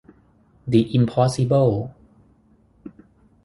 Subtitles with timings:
[0.71, 1.69] ดิอิมพอสสิเบิ้ล